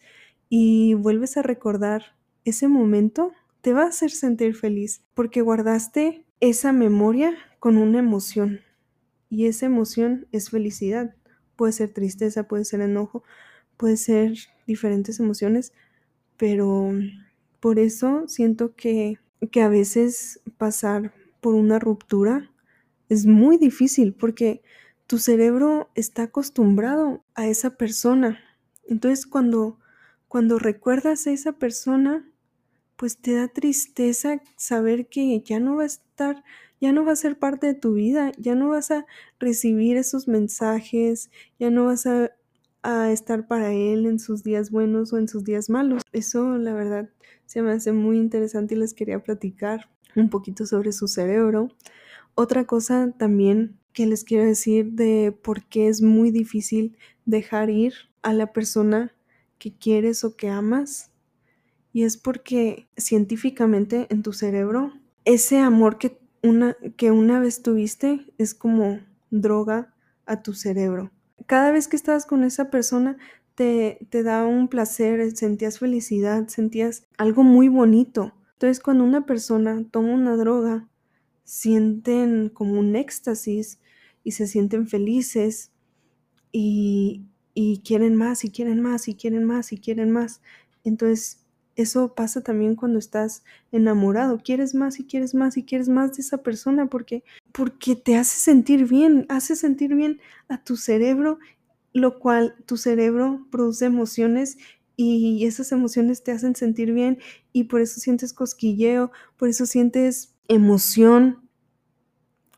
y 0.48 0.94
vuelves 0.94 1.36
a 1.36 1.42
recordar 1.42 2.16
ese 2.44 2.68
momento, 2.68 3.32
te 3.60 3.72
va 3.72 3.82
a 3.82 3.88
hacer 3.88 4.10
sentir 4.10 4.54
feliz 4.54 5.02
porque 5.14 5.42
guardaste 5.42 6.24
esa 6.40 6.72
memoria 6.72 7.34
con 7.58 7.76
una 7.76 7.98
emoción 7.98 8.60
y 9.28 9.46
esa 9.46 9.66
emoción 9.66 10.26
es 10.32 10.50
felicidad. 10.50 11.14
Puede 11.60 11.74
ser 11.74 11.90
tristeza, 11.92 12.48
puede 12.48 12.64
ser 12.64 12.80
enojo, 12.80 13.22
puede 13.76 13.98
ser 13.98 14.32
diferentes 14.66 15.20
emociones, 15.20 15.74
pero 16.38 16.90
por 17.60 17.78
eso 17.78 18.24
siento 18.28 18.74
que, 18.74 19.18
que 19.52 19.60
a 19.60 19.68
veces 19.68 20.40
pasar 20.56 21.12
por 21.42 21.52
una 21.54 21.78
ruptura 21.78 22.50
es 23.10 23.26
muy 23.26 23.58
difícil 23.58 24.14
porque 24.14 24.62
tu 25.06 25.18
cerebro 25.18 25.90
está 25.94 26.22
acostumbrado 26.22 27.22
a 27.34 27.46
esa 27.46 27.76
persona. 27.76 28.40
Entonces 28.88 29.26
cuando, 29.26 29.78
cuando 30.28 30.58
recuerdas 30.58 31.26
a 31.26 31.32
esa 31.32 31.52
persona, 31.52 32.26
pues 32.96 33.18
te 33.18 33.34
da 33.34 33.48
tristeza 33.48 34.40
saber 34.56 35.08
que 35.10 35.42
ya 35.42 35.60
no 35.60 35.76
va 35.76 35.82
a 35.82 35.86
estar, 35.88 36.42
ya 36.80 36.92
no 36.92 37.04
va 37.04 37.12
a 37.12 37.16
ser 37.16 37.38
parte 37.38 37.66
de 37.68 37.74
tu 37.74 37.92
vida, 37.94 38.32
ya 38.38 38.54
no 38.54 38.68
vas 38.70 38.90
a 38.90 39.06
recibir 39.38 39.96
esos 39.96 40.28
mensajes, 40.28 41.30
ya 41.58 41.70
no 41.70 41.86
vas 41.86 42.06
a, 42.06 42.32
a 42.82 43.12
estar 43.12 43.46
para 43.46 43.72
él 43.72 44.06
en 44.06 44.18
sus 44.18 44.42
días 44.42 44.70
buenos 44.70 45.12
o 45.12 45.18
en 45.18 45.28
sus 45.28 45.44
días 45.44 45.68
malos. 45.70 46.02
Eso 46.12 46.56
la 46.58 46.72
verdad 46.74 47.10
se 47.46 47.62
me 47.62 47.72
hace 47.72 47.92
muy 47.92 48.18
interesante 48.18 48.74
y 48.74 48.78
les 48.78 48.94
quería 48.94 49.22
platicar 49.22 49.90
un 50.16 50.30
poquito 50.30 50.66
sobre 50.66 50.92
su 50.92 51.08
cerebro. 51.08 51.68
Otra 52.34 52.64
cosa 52.64 53.12
también 53.18 53.78
que 53.92 54.06
les 54.06 54.24
quiero 54.24 54.46
decir 54.46 54.92
de 54.92 55.36
por 55.42 55.64
qué 55.64 55.88
es 55.88 56.00
muy 56.00 56.30
difícil 56.30 56.96
dejar 57.26 57.70
ir 57.70 57.94
a 58.22 58.32
la 58.32 58.52
persona 58.52 59.14
que 59.58 59.76
quieres 59.76 60.24
o 60.24 60.36
que 60.36 60.48
amas 60.48 61.10
y 61.92 62.04
es 62.04 62.16
porque 62.16 62.88
científicamente 62.96 64.06
en 64.10 64.22
tu 64.22 64.32
cerebro, 64.32 64.92
ese 65.24 65.58
amor 65.58 65.98
que 65.98 66.18
una, 66.42 66.76
que 66.96 67.10
una 67.10 67.40
vez 67.40 67.62
tuviste 67.62 68.26
es 68.38 68.54
como 68.54 69.00
droga 69.30 69.94
a 70.26 70.42
tu 70.42 70.54
cerebro. 70.54 71.10
Cada 71.46 71.72
vez 71.72 71.88
que 71.88 71.96
estabas 71.96 72.26
con 72.26 72.44
esa 72.44 72.70
persona, 72.70 73.16
te, 73.54 74.06
te 74.10 74.22
da 74.22 74.46
un 74.46 74.68
placer, 74.68 75.36
sentías 75.36 75.78
felicidad, 75.78 76.48
sentías 76.48 77.06
algo 77.18 77.42
muy 77.42 77.68
bonito. 77.68 78.32
Entonces, 78.52 78.80
cuando 78.80 79.04
una 79.04 79.26
persona 79.26 79.84
toma 79.90 80.14
una 80.14 80.36
droga, 80.36 80.88
sienten 81.44 82.48
como 82.48 82.78
un 82.78 82.94
éxtasis 82.94 83.80
y 84.22 84.32
se 84.32 84.46
sienten 84.46 84.86
felices 84.86 85.72
y, 86.52 87.26
y 87.54 87.78
quieren 87.78 88.16
más 88.16 88.44
y 88.44 88.50
quieren 88.50 88.80
más 88.80 89.08
y 89.08 89.14
quieren 89.14 89.44
más 89.44 89.72
y 89.72 89.78
quieren 89.78 90.10
más. 90.10 90.42
Entonces, 90.84 91.39
eso 91.82 92.14
pasa 92.14 92.42
también 92.42 92.74
cuando 92.76 92.98
estás 92.98 93.44
enamorado. 93.72 94.40
Quieres 94.42 94.74
más 94.74 95.00
y 95.00 95.04
quieres 95.04 95.34
más 95.34 95.56
y 95.56 95.64
quieres 95.64 95.88
más 95.88 96.16
de 96.16 96.22
esa 96.22 96.38
persona 96.38 96.86
porque, 96.86 97.24
porque 97.52 97.96
te 97.96 98.16
hace 98.16 98.38
sentir 98.38 98.86
bien, 98.88 99.26
hace 99.28 99.56
sentir 99.56 99.94
bien 99.94 100.20
a 100.48 100.62
tu 100.62 100.76
cerebro, 100.76 101.38
lo 101.92 102.18
cual 102.18 102.54
tu 102.66 102.76
cerebro 102.76 103.46
produce 103.50 103.84
emociones 103.84 104.58
y 104.96 105.46
esas 105.46 105.72
emociones 105.72 106.22
te 106.22 106.30
hacen 106.30 106.54
sentir 106.54 106.92
bien 106.92 107.18
y 107.54 107.64
por 107.64 107.80
eso 107.80 108.00
sientes 108.00 108.34
cosquilleo, 108.34 109.10
por 109.38 109.48
eso 109.48 109.64
sientes 109.64 110.34
emoción 110.46 111.48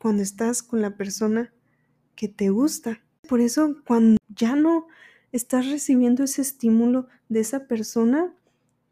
cuando 0.00 0.24
estás 0.24 0.64
con 0.64 0.80
la 0.80 0.96
persona 0.96 1.52
que 2.16 2.26
te 2.26 2.50
gusta. 2.50 3.00
Por 3.28 3.40
eso 3.40 3.76
cuando 3.86 4.18
ya 4.28 4.56
no 4.56 4.88
estás 5.30 5.68
recibiendo 5.68 6.24
ese 6.24 6.42
estímulo 6.42 7.06
de 7.28 7.40
esa 7.40 7.68
persona, 7.68 8.34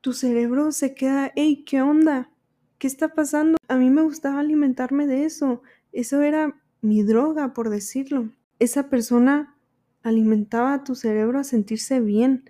tu 0.00 0.12
cerebro 0.12 0.73
se 0.73 0.95
queda, 0.95 1.33
hey, 1.37 1.64
¿qué 1.66 1.83
onda? 1.83 2.30
¿Qué 2.78 2.87
está 2.87 3.14
pasando? 3.14 3.59
A 3.69 3.76
mí 3.76 3.90
me 3.90 4.02
gustaba 4.02 4.40
alimentarme 4.40 5.07
de 5.07 5.25
eso. 5.25 5.62
Eso 5.92 6.23
era 6.23 6.59
mi 6.80 7.02
droga, 7.02 7.52
por 7.52 7.69
decirlo. 7.69 8.30
Esa 8.59 8.88
persona 8.88 9.57
alimentaba 10.02 10.75
a 10.75 10.85
tu 10.85 10.95
cerebro 10.95 11.38
a 11.38 11.45
sentirse 11.45 12.00
bien. 12.00 12.49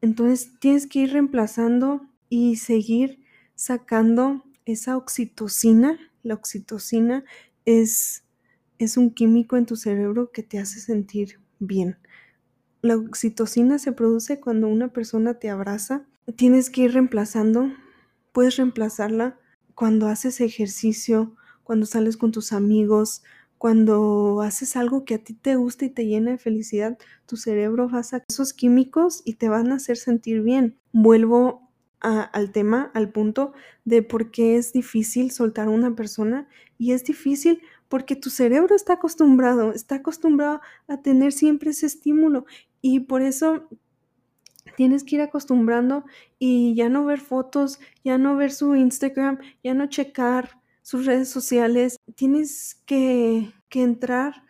Entonces 0.00 0.52
tienes 0.60 0.86
que 0.86 1.00
ir 1.00 1.12
reemplazando 1.12 2.08
y 2.28 2.56
seguir 2.56 3.24
sacando 3.56 4.44
esa 4.64 4.96
oxitocina. 4.96 5.98
La 6.22 6.34
oxitocina 6.34 7.24
es, 7.64 8.22
es 8.78 8.96
un 8.96 9.10
químico 9.10 9.56
en 9.56 9.66
tu 9.66 9.74
cerebro 9.74 10.30
que 10.30 10.44
te 10.44 10.60
hace 10.60 10.78
sentir 10.78 11.40
bien. 11.58 11.98
La 12.82 12.96
oxitocina 12.96 13.80
se 13.80 13.90
produce 13.90 14.38
cuando 14.38 14.68
una 14.68 14.92
persona 14.92 15.34
te 15.34 15.50
abraza 15.50 16.06
tienes 16.34 16.70
que 16.70 16.82
ir 16.82 16.92
reemplazando, 16.92 17.72
puedes 18.32 18.56
reemplazarla 18.56 19.38
cuando 19.74 20.08
haces 20.08 20.40
ejercicio, 20.40 21.36
cuando 21.62 21.86
sales 21.86 22.16
con 22.16 22.32
tus 22.32 22.52
amigos, 22.52 23.22
cuando 23.58 24.42
haces 24.42 24.76
algo 24.76 25.04
que 25.04 25.14
a 25.14 25.18
ti 25.18 25.34
te 25.34 25.56
gusta 25.56 25.84
y 25.84 25.90
te 25.90 26.06
llena 26.06 26.32
de 26.32 26.38
felicidad, 26.38 26.98
tu 27.26 27.36
cerebro 27.36 27.88
va 27.88 28.00
a 28.00 28.02
sacar 28.02 28.26
esos 28.28 28.52
químicos 28.52 29.22
y 29.24 29.34
te 29.34 29.48
van 29.48 29.72
a 29.72 29.76
hacer 29.76 29.96
sentir 29.96 30.42
bien. 30.42 30.78
Vuelvo 30.92 31.66
al 32.00 32.52
tema, 32.52 32.90
al 32.94 33.10
punto 33.10 33.52
de 33.84 34.02
por 34.02 34.30
qué 34.30 34.56
es 34.56 34.72
difícil 34.72 35.30
soltar 35.30 35.66
a 35.66 35.70
una 35.70 35.96
persona 35.96 36.46
y 36.78 36.92
es 36.92 37.04
difícil 37.04 37.60
porque 37.88 38.14
tu 38.14 38.30
cerebro 38.30 38.76
está 38.76 38.94
acostumbrado, 38.94 39.72
está 39.72 39.96
acostumbrado 39.96 40.60
a 40.88 41.02
tener 41.02 41.32
siempre 41.32 41.70
ese 41.70 41.86
estímulo 41.86 42.44
y 42.80 43.00
por 43.00 43.22
eso 43.22 43.68
tienes 44.76 45.04
que 45.04 45.16
ir 45.16 45.22
acostumbrando 45.22 46.04
y 46.38 46.74
ya 46.74 46.88
no 46.88 47.04
ver 47.04 47.20
fotos, 47.20 47.80
ya 48.04 48.18
no 48.18 48.36
ver 48.36 48.52
su 48.52 48.74
Instagram, 48.74 49.38
ya 49.62 49.74
no 49.74 49.86
checar 49.86 50.60
sus 50.82 51.06
redes 51.06 51.28
sociales. 51.28 51.96
Tienes 52.14 52.76
que, 52.86 53.52
que 53.68 53.82
entrar 53.82 54.44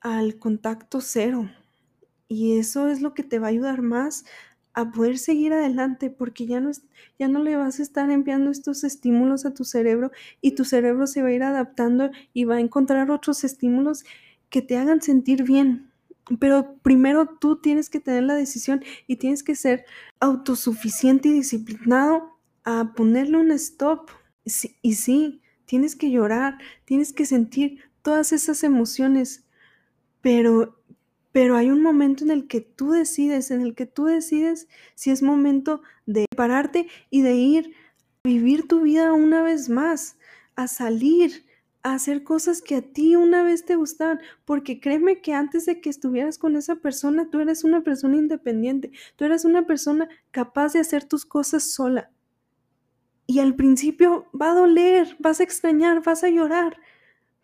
al 0.00 0.38
contacto 0.38 1.00
cero. 1.00 1.50
Y 2.28 2.58
eso 2.58 2.88
es 2.88 3.02
lo 3.02 3.14
que 3.14 3.22
te 3.24 3.38
va 3.38 3.48
a 3.48 3.50
ayudar 3.50 3.82
más 3.82 4.24
a 4.74 4.90
poder 4.90 5.18
seguir 5.18 5.52
adelante 5.52 6.10
porque 6.10 6.46
ya 6.46 6.60
no, 6.60 6.70
ya 7.18 7.28
no 7.28 7.40
le 7.42 7.56
vas 7.56 7.78
a 7.78 7.82
estar 7.82 8.10
enviando 8.10 8.50
estos 8.50 8.84
estímulos 8.84 9.46
a 9.46 9.54
tu 9.54 9.64
cerebro 9.64 10.12
y 10.40 10.52
tu 10.52 10.64
cerebro 10.64 11.06
se 11.06 11.22
va 11.22 11.28
a 11.28 11.32
ir 11.32 11.42
adaptando 11.42 12.10
y 12.32 12.44
va 12.44 12.56
a 12.56 12.60
encontrar 12.60 13.10
otros 13.10 13.44
estímulos 13.44 14.04
que 14.50 14.62
te 14.62 14.78
hagan 14.78 15.02
sentir 15.02 15.44
bien. 15.44 15.91
Pero 16.38 16.78
primero 16.82 17.26
tú 17.40 17.60
tienes 17.60 17.90
que 17.90 18.00
tener 18.00 18.24
la 18.24 18.34
decisión 18.34 18.82
y 19.06 19.16
tienes 19.16 19.42
que 19.42 19.54
ser 19.54 19.84
autosuficiente 20.20 21.28
y 21.28 21.32
disciplinado 21.32 22.38
a 22.64 22.92
ponerle 22.94 23.38
un 23.38 23.50
stop. 23.52 24.10
y 24.82 24.94
sí, 24.94 25.42
tienes 25.66 25.96
que 25.96 26.10
llorar, 26.10 26.58
tienes 26.84 27.12
que 27.12 27.26
sentir 27.26 27.80
todas 28.02 28.32
esas 28.32 28.64
emociones, 28.64 29.44
pero 30.20 30.82
pero 31.32 31.56
hay 31.56 31.70
un 31.70 31.82
momento 31.82 32.24
en 32.24 32.30
el 32.30 32.46
que 32.46 32.60
tú 32.60 32.90
decides, 32.90 33.50
en 33.50 33.62
el 33.62 33.74
que 33.74 33.86
tú 33.86 34.04
decides 34.04 34.68
si 34.94 35.10
es 35.10 35.22
momento 35.22 35.82
de 36.06 36.26
pararte 36.36 36.88
y 37.10 37.22
de 37.22 37.34
ir 37.34 37.74
a 38.24 38.28
vivir 38.28 38.68
tu 38.68 38.82
vida 38.82 39.14
una 39.14 39.42
vez 39.42 39.70
más, 39.70 40.18
a 40.54 40.68
salir, 40.68 41.46
hacer 41.82 42.22
cosas 42.22 42.62
que 42.62 42.76
a 42.76 42.82
ti 42.82 43.16
una 43.16 43.42
vez 43.42 43.64
te 43.64 43.76
gustaban, 43.76 44.20
porque 44.44 44.80
créeme 44.80 45.20
que 45.20 45.34
antes 45.34 45.66
de 45.66 45.80
que 45.80 45.90
estuvieras 45.90 46.38
con 46.38 46.56
esa 46.56 46.76
persona, 46.76 47.28
tú 47.30 47.40
eres 47.40 47.64
una 47.64 47.82
persona 47.82 48.16
independiente, 48.16 48.92
tú 49.16 49.24
eres 49.24 49.44
una 49.44 49.66
persona 49.66 50.08
capaz 50.30 50.72
de 50.72 50.80
hacer 50.80 51.04
tus 51.04 51.26
cosas 51.26 51.64
sola. 51.72 52.10
Y 53.26 53.40
al 53.40 53.54
principio 53.56 54.26
va 54.38 54.52
a 54.52 54.54
doler, 54.54 55.16
vas 55.18 55.40
a 55.40 55.44
extrañar, 55.44 56.02
vas 56.02 56.22
a 56.24 56.28
llorar, 56.28 56.76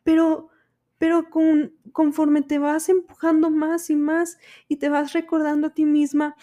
pero 0.04 0.50
pero 0.98 1.30
con, 1.30 1.74
conforme 1.92 2.42
te 2.42 2.58
vas 2.58 2.88
empujando 2.88 3.50
más 3.50 3.88
y 3.88 3.96
más 3.96 4.38
y 4.66 4.76
te 4.76 4.88
vas 4.88 5.12
recordando 5.12 5.68
a 5.68 5.74
ti 5.74 5.84
misma 5.84 6.36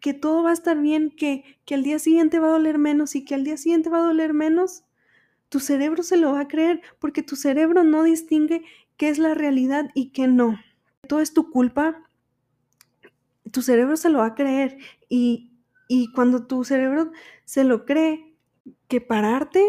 que 0.00 0.14
todo 0.14 0.42
va 0.42 0.50
a 0.50 0.54
estar 0.54 0.78
bien, 0.78 1.10
que, 1.10 1.58
que 1.64 1.74
al 1.74 1.82
día 1.82 1.98
siguiente 1.98 2.38
va 2.38 2.48
a 2.48 2.52
doler 2.52 2.78
menos 2.78 3.14
y 3.16 3.24
que 3.24 3.34
al 3.34 3.44
día 3.44 3.56
siguiente 3.56 3.90
va 3.90 3.98
a 3.98 4.06
doler 4.06 4.32
menos, 4.32 4.84
tu 5.54 5.60
cerebro 5.60 6.02
se 6.02 6.16
lo 6.16 6.32
va 6.32 6.40
a 6.40 6.48
creer 6.48 6.82
porque 6.98 7.22
tu 7.22 7.36
cerebro 7.36 7.84
no 7.84 8.02
distingue 8.02 8.64
qué 8.96 9.08
es 9.08 9.18
la 9.18 9.34
realidad 9.34 9.88
y 9.94 10.08
qué 10.10 10.26
no. 10.26 10.58
Todo 11.06 11.20
es 11.20 11.32
tu 11.32 11.52
culpa. 11.52 12.02
Tu 13.52 13.62
cerebro 13.62 13.96
se 13.96 14.08
lo 14.10 14.18
va 14.18 14.26
a 14.26 14.34
creer 14.34 14.78
y, 15.08 15.52
y 15.86 16.10
cuando 16.10 16.48
tu 16.48 16.64
cerebro 16.64 17.12
se 17.44 17.62
lo 17.62 17.84
cree, 17.84 18.34
que 18.88 19.00
pararte 19.00 19.64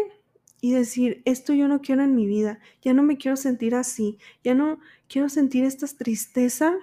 y 0.60 0.72
decir, 0.72 1.22
esto 1.24 1.52
yo 1.52 1.68
no 1.68 1.80
quiero 1.80 2.02
en 2.02 2.16
mi 2.16 2.26
vida, 2.26 2.58
ya 2.82 2.92
no 2.92 3.04
me 3.04 3.16
quiero 3.16 3.36
sentir 3.36 3.76
así, 3.76 4.18
ya 4.42 4.56
no 4.56 4.80
quiero 5.06 5.28
sentir 5.28 5.64
esta 5.64 5.86
tristeza 5.86 6.74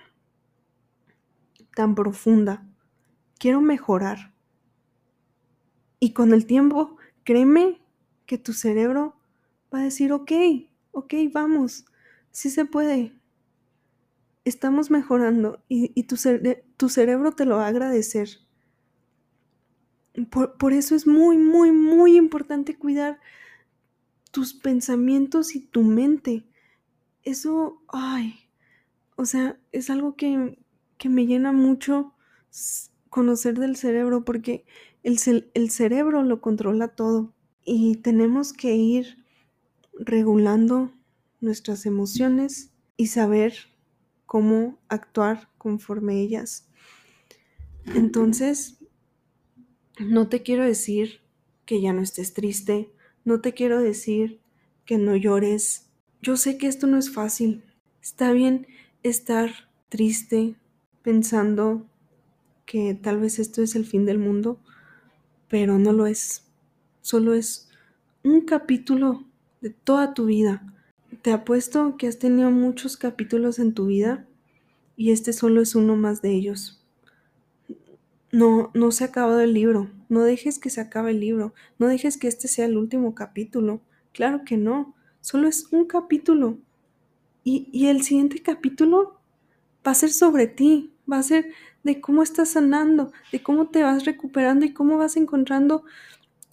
tan 1.76 1.94
profunda, 1.94 2.66
quiero 3.38 3.60
mejorar. 3.60 4.34
Y 6.00 6.14
con 6.14 6.32
el 6.32 6.46
tiempo, 6.46 6.96
créeme 7.26 7.83
tu 8.38 8.54
cerebro 8.54 9.16
va 9.74 9.80
a 9.80 9.84
decir, 9.84 10.12
ok, 10.12 10.32
ok, 10.92 11.14
vamos, 11.32 11.86
sí 12.32 12.50
se 12.50 12.66
puede. 12.66 13.14
Estamos 14.46 14.92
mejorando 14.92 15.64
y, 15.70 16.04
tu, 16.04 16.18
tu, 16.78 16.90
cerebro 16.90 17.32
te 17.32 17.46
lo 17.46 17.58
va 17.58 17.66
a 17.66 17.70
agradecer. 17.70 18.30
Por, 20.30 20.58
por 20.58 20.74
eso 20.74 20.96
es 20.96 21.08
muy, 21.08 21.38
muy, 21.38 21.72
muy 21.72 22.18
importante 22.18 22.78
cuidar 22.78 23.20
tus 24.32 24.54
pensamientos 24.54 25.56
y 25.56 25.62
tu 25.62 25.84
mente. 25.84 26.46
Eso, 27.24 27.82
ay, 27.88 28.36
o 29.16 29.26
sea, 29.26 29.58
es 29.72 29.90
algo 29.90 30.16
que, 30.16 30.60
que 30.98 31.10
me 31.10 31.26
llena 31.26 31.52
mucho 31.52 32.14
conocer 33.10 33.58
del 33.60 33.76
cerebro 33.76 34.26
porque 34.26 34.66
el, 35.04 35.50
el 35.54 35.70
cerebro 35.70 36.24
lo 36.24 36.42
controla 36.42 36.90
todo 36.90 37.33
y 37.66 37.96
tenemos 37.98 38.54
que 38.54 38.76
ir 38.76 39.24
regulando 39.98 40.92
nuestras 41.40 41.86
emociones 41.86 42.72
y 42.98 43.08
saber 43.08 43.54
cómo 44.26 44.80
actuar 44.88 45.50
conforme 45.58 46.22
ellas. 46.22 46.68
Entonces, 47.86 48.78
no 50.00 50.28
te 50.28 50.42
quiero 50.42 50.66
decir 50.66 51.22
que 51.66 51.82
ya 51.82 51.94
no 51.94 52.02
estés 52.02 52.34
triste, 52.34 52.92
no 53.26 53.42
te 53.42 53.54
quiero 53.54 53.82
decir 53.82 54.40
que 54.86 54.98
no 54.98 55.16
llores. 55.16 55.90
Yo 56.22 56.38
sé 56.38 56.58
que 56.58 56.68
esto 56.68 56.88
no 56.88 56.98
es 56.98 57.12
fácil. 57.12 57.64
Está 58.02 58.32
bien 58.32 58.68
estar 59.04 59.52
triste 59.90 60.56
pensando 61.02 61.86
que 62.66 62.96
tal 62.96 63.20
vez 63.20 63.40
esto 63.40 63.62
es 63.62 63.76
el 63.76 63.86
fin 63.86 64.06
del 64.06 64.20
mundo, 64.20 64.60
pero 65.48 65.78
no 65.78 65.94
lo 65.94 66.08
es 66.08 66.44
solo 67.04 67.34
es 67.36 67.70
un 68.24 68.42
capítulo 68.42 69.26
de 69.62 69.70
toda 69.70 70.14
tu 70.14 70.26
vida. 70.26 70.74
Te 71.22 71.32
apuesto 71.32 71.98
que 71.98 72.08
has 72.08 72.18
tenido 72.18 72.50
muchos 72.50 72.98
capítulos 72.98 73.60
en 73.60 73.74
tu 73.74 73.88
vida 73.88 74.26
y 74.96 75.12
este 75.12 75.34
solo 75.34 75.62
es 75.62 75.76
uno 75.76 75.96
más 75.96 76.22
de 76.22 76.32
ellos. 76.32 76.82
No, 78.32 78.72
no 78.74 78.92
se 78.92 79.04
ha 79.04 79.08
acabado 79.08 79.42
el 79.42 79.54
libro. 79.54 79.92
No 80.10 80.24
dejes 80.24 80.58
que 80.58 80.70
se 80.70 80.82
acabe 80.82 81.12
el 81.12 81.20
libro. 81.20 81.54
No 81.78 81.88
dejes 81.88 82.18
que 82.18 82.28
este 82.28 82.48
sea 82.48 82.66
el 82.66 82.78
último 82.78 83.14
capítulo. 83.14 83.82
Claro 84.14 84.44
que 84.46 84.58
no. 84.58 84.96
Solo 85.22 85.48
es 85.48 85.68
un 85.72 85.86
capítulo. 85.86 86.58
Y, 87.44 87.68
y 87.72 87.88
el 87.88 88.02
siguiente 88.02 88.42
capítulo 88.42 89.20
va 89.86 89.92
a 89.92 89.96
ser 89.96 90.10
sobre 90.10 90.48
ti. 90.48 90.94
Va 91.12 91.18
a 91.18 91.24
ser 91.24 91.52
de 91.84 92.00
cómo 92.00 92.24
estás 92.24 92.50
sanando, 92.50 93.12
de 93.32 93.44
cómo 93.44 93.68
te 93.68 93.84
vas 93.84 94.06
recuperando 94.06 94.66
y 94.66 94.74
cómo 94.74 94.98
vas 94.98 95.18
encontrando 95.18 95.84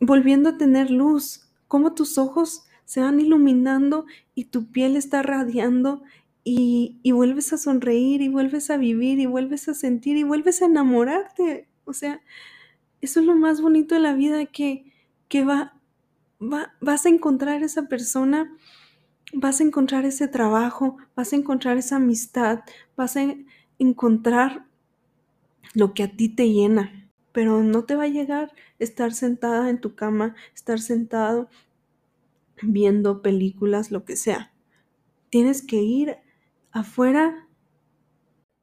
volviendo 0.00 0.48
a 0.48 0.58
tener 0.58 0.90
luz, 0.90 1.50
cómo 1.68 1.94
tus 1.94 2.18
ojos 2.18 2.64
se 2.84 3.00
van 3.00 3.20
iluminando 3.20 4.06
y 4.34 4.46
tu 4.46 4.66
piel 4.72 4.96
está 4.96 5.22
radiando 5.22 6.02
y, 6.42 6.98
vuelves 7.12 7.52
a 7.52 7.58
sonreír 7.58 8.22
y 8.22 8.28
vuelves 8.28 8.70
a 8.70 8.76
vivir 8.76 9.20
y 9.20 9.26
vuelves 9.26 9.68
a 9.68 9.74
sentir 9.74 10.16
y 10.16 10.24
vuelves 10.24 10.62
a 10.62 10.66
enamorarte. 10.66 11.68
O 11.84 11.92
sea, 11.92 12.20
eso 13.00 13.20
es 13.20 13.26
lo 13.26 13.36
más 13.36 13.60
bonito 13.60 13.94
de 13.94 14.00
la 14.00 14.14
vida 14.14 14.46
que, 14.46 14.92
que 15.28 15.44
va, 15.44 15.74
va, 16.40 16.72
vas 16.80 17.06
a 17.06 17.10
encontrar 17.10 17.62
esa 17.62 17.88
persona, 17.88 18.50
vas 19.34 19.60
a 19.60 19.64
encontrar 19.64 20.04
ese 20.04 20.26
trabajo, 20.28 20.96
vas 21.14 21.32
a 21.32 21.36
encontrar 21.36 21.76
esa 21.76 21.96
amistad, 21.96 22.60
vas 22.96 23.16
a 23.16 23.36
encontrar 23.78 24.66
lo 25.74 25.94
que 25.94 26.02
a 26.02 26.16
ti 26.16 26.28
te 26.28 26.50
llena 26.50 26.99
pero 27.32 27.62
no 27.62 27.84
te 27.84 27.96
va 27.96 28.04
a 28.04 28.08
llegar 28.08 28.52
estar 28.78 29.12
sentada 29.12 29.70
en 29.70 29.80
tu 29.80 29.94
cama, 29.94 30.34
estar 30.54 30.80
sentado 30.80 31.48
viendo 32.62 33.22
películas, 33.22 33.90
lo 33.90 34.04
que 34.04 34.16
sea. 34.16 34.52
Tienes 35.30 35.62
que 35.62 35.82
ir 35.82 36.16
afuera 36.72 37.48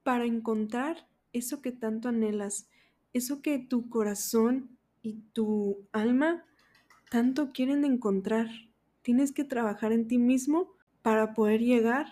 para 0.03 0.25
encontrar 0.25 1.07
eso 1.33 1.61
que 1.61 1.71
tanto 1.71 2.09
anhelas, 2.09 2.69
eso 3.13 3.41
que 3.41 3.59
tu 3.59 3.89
corazón 3.89 4.77
y 5.01 5.21
tu 5.33 5.87
alma 5.91 6.45
tanto 7.09 7.51
quieren 7.53 7.85
encontrar. 7.85 8.47
Tienes 9.01 9.31
que 9.31 9.43
trabajar 9.43 9.91
en 9.91 10.07
ti 10.07 10.17
mismo 10.17 10.73
para 11.01 11.33
poder 11.33 11.61
llegar 11.61 12.07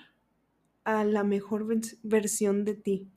a 0.85 1.03
la 1.03 1.23
mejor 1.23 1.65
versión 2.03 2.63
de 2.63 2.75
ti. 2.75 3.09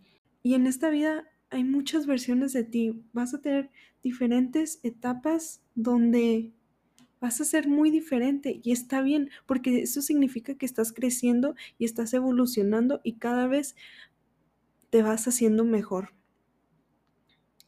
Y 0.42 0.54
en 0.54 0.66
esta 0.66 0.88
vida 0.88 1.28
hay 1.50 1.64
muchas 1.64 2.06
versiones 2.06 2.52
de 2.52 2.64
ti. 2.64 3.02
Vas 3.12 3.34
a 3.34 3.40
tener 3.40 3.70
diferentes 4.02 4.80
etapas 4.82 5.62
donde 5.74 6.52
vas 7.20 7.40
a 7.40 7.44
ser 7.44 7.68
muy 7.68 7.90
diferente 7.90 8.60
y 8.62 8.72
está 8.72 9.02
bien, 9.02 9.30
porque 9.46 9.82
eso 9.82 10.02
significa 10.02 10.54
que 10.54 10.66
estás 10.66 10.92
creciendo 10.92 11.54
y 11.78 11.84
estás 11.84 12.14
evolucionando 12.14 13.00
y 13.02 13.14
cada 13.14 13.46
vez 13.46 13.74
te 14.90 15.02
vas 15.02 15.26
haciendo 15.26 15.64
mejor. 15.64 16.14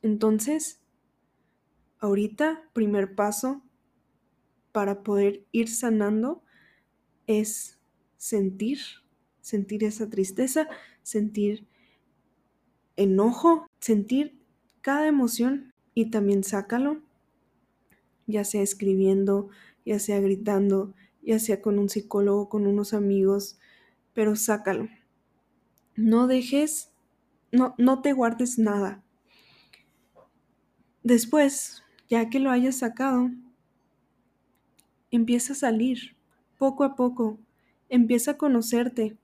Entonces, 0.02 0.80
ahorita, 1.98 2.62
primer 2.72 3.14
paso 3.14 3.62
para 4.72 5.02
poder 5.02 5.44
ir 5.52 5.68
sanando 5.68 6.42
es 7.26 7.78
sentir, 8.16 8.78
sentir 9.40 9.84
esa 9.84 10.08
tristeza, 10.08 10.68
sentir 11.02 11.66
enojo, 12.96 13.69
sentir 13.80 14.38
cada 14.82 15.08
emoción 15.08 15.72
y 15.94 16.10
también 16.10 16.44
sácalo, 16.44 17.00
ya 18.26 18.44
sea 18.44 18.62
escribiendo, 18.62 19.48
ya 19.84 19.98
sea 19.98 20.20
gritando, 20.20 20.94
ya 21.22 21.38
sea 21.38 21.60
con 21.60 21.78
un 21.78 21.88
psicólogo, 21.88 22.48
con 22.48 22.66
unos 22.66 22.94
amigos, 22.94 23.58
pero 24.14 24.36
sácalo. 24.36 24.88
No 25.96 26.26
dejes, 26.26 26.92
no, 27.52 27.74
no 27.78 28.00
te 28.02 28.12
guardes 28.12 28.58
nada. 28.58 29.02
Después, 31.02 31.82
ya 32.08 32.28
que 32.30 32.40
lo 32.40 32.50
hayas 32.50 32.78
sacado, 32.78 33.30
empieza 35.10 35.54
a 35.54 35.56
salir 35.56 36.16
poco 36.58 36.84
a 36.84 36.94
poco, 36.94 37.38
empieza 37.88 38.32
a 38.32 38.38
conocerte. 38.38 39.16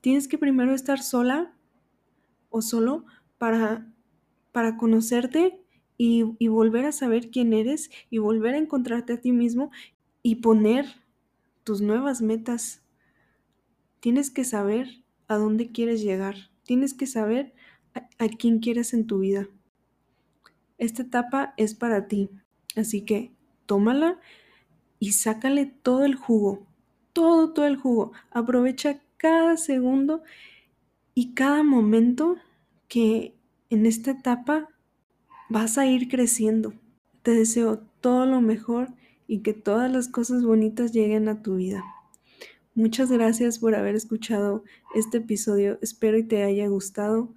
Tienes 0.00 0.28
que 0.28 0.38
primero 0.38 0.74
estar 0.74 1.02
sola 1.02 1.54
o 2.50 2.62
solo 2.62 3.04
para, 3.42 3.92
para 4.52 4.76
conocerte 4.76 5.60
y, 5.98 6.22
volver 6.46 6.84
a 6.84 6.92
saber 6.92 7.28
quién 7.28 7.52
eres 7.52 7.90
y 8.08 8.18
volver 8.18 8.54
a 8.54 8.58
encontrarte 8.58 9.14
a 9.14 9.20
ti 9.20 9.32
mismo 9.32 9.72
y 10.22 10.36
poner 10.36 10.86
tus 11.64 11.80
nuevas 11.80 12.22
metas. 12.22 12.84
Tienes 13.98 14.30
que 14.30 14.44
saber 14.44 15.02
a 15.26 15.38
dónde 15.38 15.72
quieres 15.72 16.02
llegar. 16.02 16.36
Tienes 16.62 16.94
que 16.94 17.08
saber 17.08 17.52
a, 17.94 18.08
a, 18.24 18.28
quién 18.28 18.60
quieres 18.60 18.94
en 18.94 19.08
tu 19.08 19.18
vida. 19.18 19.48
Esta 20.78 21.02
etapa 21.02 21.52
es 21.56 21.74
para 21.74 22.06
ti. 22.06 22.30
Así 22.76 23.04
que 23.04 23.32
tómala 23.66 24.20
y 25.00 25.14
sácale 25.14 25.66
todo 25.66 26.04
el 26.04 26.14
jugo. 26.14 26.64
Todo, 27.12 27.52
todo 27.52 27.66
el 27.66 27.76
jugo. 27.76 28.12
Aprovecha 28.30 29.00
cada 29.16 29.56
segundo 29.56 30.22
y 31.12 31.34
cada 31.34 31.64
momento 31.64 32.36
que 32.92 33.34
en 33.70 33.86
esta 33.86 34.10
etapa 34.10 34.68
vas 35.48 35.78
a 35.78 35.86
ir 35.86 36.08
creciendo. 36.10 36.74
Te 37.22 37.30
deseo 37.30 37.78
todo 38.02 38.26
lo 38.26 38.42
mejor 38.42 38.88
y 39.26 39.38
que 39.38 39.54
todas 39.54 39.90
las 39.90 40.08
cosas 40.08 40.44
bonitas 40.44 40.92
lleguen 40.92 41.26
a 41.30 41.40
tu 41.40 41.56
vida. 41.56 41.82
Muchas 42.74 43.10
gracias 43.10 43.58
por 43.58 43.74
haber 43.74 43.94
escuchado 43.94 44.62
este 44.94 45.18
episodio. 45.18 45.78
Espero 45.80 46.18
y 46.18 46.24
te 46.24 46.42
haya 46.42 46.68
gustado. 46.68 47.34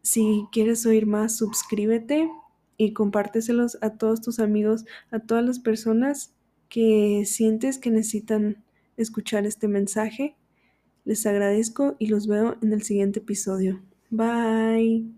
Si 0.00 0.46
quieres 0.52 0.86
oír 0.86 1.04
más, 1.04 1.36
suscríbete 1.36 2.30
y 2.78 2.94
compárteselos 2.94 3.76
a 3.82 3.90
todos 3.98 4.22
tus 4.22 4.38
amigos, 4.38 4.86
a 5.10 5.18
todas 5.18 5.44
las 5.44 5.58
personas 5.58 6.32
que 6.70 7.24
sientes 7.26 7.76
que 7.76 7.90
necesitan 7.90 8.64
escuchar 8.96 9.44
este 9.44 9.68
mensaje. 9.68 10.34
Les 11.04 11.26
agradezco 11.26 11.94
y 11.98 12.06
los 12.06 12.26
veo 12.26 12.56
en 12.62 12.72
el 12.72 12.82
siguiente 12.84 13.18
episodio. 13.18 13.82
Bye. 14.10 15.17